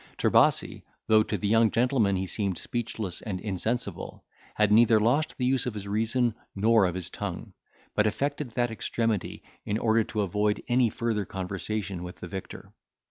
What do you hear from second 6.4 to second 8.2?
nor of his tongue, but